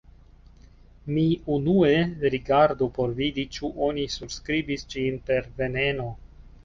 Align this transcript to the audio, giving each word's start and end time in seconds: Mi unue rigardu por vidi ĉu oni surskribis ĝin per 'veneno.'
Mi 1.17 1.25
unue 1.57 1.91
rigardu 2.35 2.87
por 2.95 3.13
vidi 3.19 3.45
ĉu 3.59 3.71
oni 3.89 4.07
surskribis 4.15 4.87
ĝin 4.95 5.21
per 5.29 5.51
'veneno.' 5.61 6.09